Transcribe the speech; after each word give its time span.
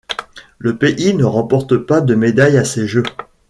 Le 0.57 0.77
pays 0.79 1.13
ne 1.13 1.25
remporte 1.25 1.77
pas 1.77 2.01
de 2.01 2.15
médaille 2.15 2.57
à 2.57 2.65
ces 2.65 2.87
jeux. 2.87 3.03